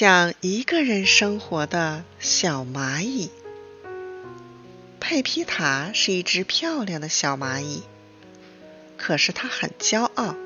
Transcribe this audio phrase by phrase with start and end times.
[0.00, 3.30] 像一个人生活的小蚂蚁。
[4.98, 7.82] 佩皮塔是一只漂亮的小蚂蚁，
[8.96, 10.36] 可是它很骄傲，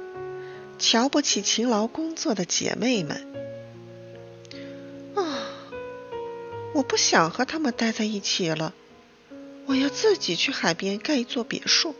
[0.80, 3.32] 瞧不起勤劳工作的姐妹们。
[5.14, 5.46] 啊，
[6.74, 8.74] 我不想和他们待在一起了，
[9.66, 11.94] 我要自己去海边盖一座别墅，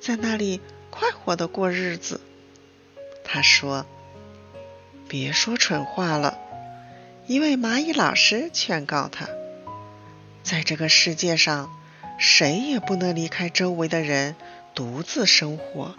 [0.00, 0.60] 在那里
[0.90, 2.20] 快活的过日子。
[3.24, 3.86] 他说
[5.08, 6.40] ：“别说蠢话了。”
[7.26, 9.26] 一位蚂蚁老师劝告他
[10.44, 11.70] ：“在这个世界上，
[12.18, 14.36] 谁也不能离开周围的人，
[14.74, 15.94] 独自生活。”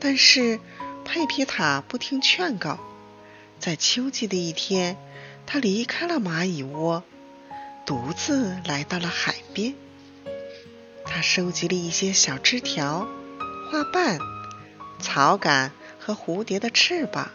[0.00, 0.58] 但是
[1.04, 2.80] 佩皮塔不听劝告，
[3.60, 4.96] 在秋季的一天，
[5.46, 7.04] 他离开了蚂蚁窝，
[7.86, 9.74] 独自来到了海边。
[11.04, 13.06] 他收集了一些小枝条、
[13.70, 14.18] 花瓣、
[14.98, 17.30] 草杆和蝴蝶的翅膀。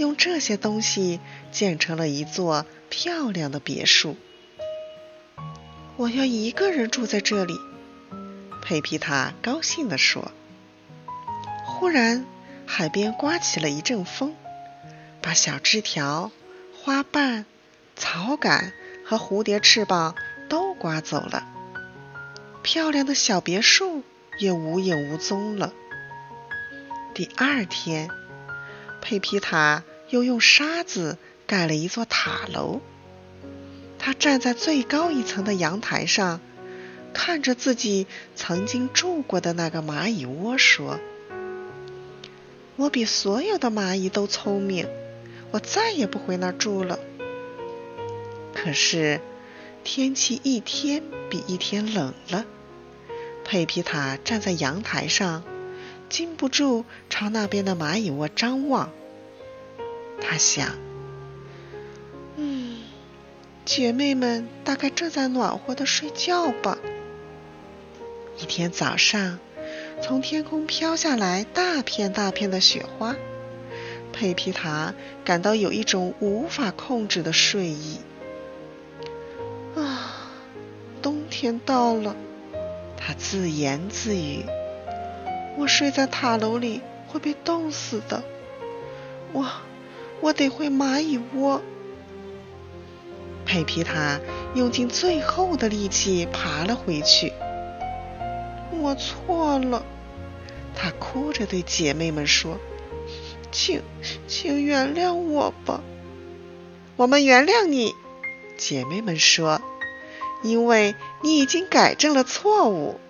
[0.00, 1.20] 用这些东西
[1.52, 4.16] 建成了一座漂亮的别墅。
[5.96, 7.54] 我要一个人住在这里，
[8.62, 10.32] 佩皮塔高兴地说。
[11.66, 12.24] 忽然，
[12.66, 14.34] 海边刮起了一阵风，
[15.20, 16.30] 把小枝条、
[16.82, 17.44] 花瓣、
[17.94, 18.72] 草杆
[19.04, 20.14] 和蝴蝶翅膀
[20.48, 21.46] 都刮走了，
[22.62, 24.02] 漂亮的小别墅
[24.38, 25.74] 也无影无踪了。
[27.12, 28.08] 第二天。
[29.02, 31.16] 佩皮塔又用沙子
[31.46, 32.80] 盖了一座塔楼。
[33.98, 36.40] 他站在最高一层的阳台上，
[37.12, 41.00] 看着自己曾经住过的那个蚂蚁窝，说
[42.76, 44.86] ：“我比所有的蚂蚁都聪明，
[45.50, 46.98] 我再也不回那儿住了。”
[48.54, 49.20] 可是
[49.84, 52.44] 天气一天比一天冷了。
[53.44, 55.42] 佩皮塔站在阳台上。
[56.08, 58.90] 禁不住朝那边的蚂蚁窝张望。
[60.20, 60.78] 他想
[62.36, 62.82] ：“嗯，
[63.64, 66.78] 姐妹们大概正在暖和的睡觉吧。”
[68.38, 69.38] 一天早上，
[70.02, 73.16] 从天空飘下来大片大片的雪花。
[74.12, 74.94] 佩皮塔
[75.24, 77.98] 感到有一种无法控制的睡意。
[79.76, 80.32] 啊，
[81.00, 82.16] 冬天到了，
[82.96, 84.44] 他自言自语。
[85.56, 88.22] 我睡在塔楼里会被冻死的，
[89.32, 89.46] 我
[90.20, 91.62] 我得回蚂蚁窝。
[93.46, 94.20] 佩皮塔
[94.54, 97.32] 用尽最后的力气爬了回去。
[98.72, 99.84] 我错了，
[100.74, 102.58] 他哭着对姐妹们说
[103.50, 103.82] ：“请
[104.28, 105.80] 请原谅我吧。”
[106.96, 107.94] 我们原谅你，
[108.56, 109.60] 姐妹们说，
[110.42, 113.00] 因为你已经改正了错误。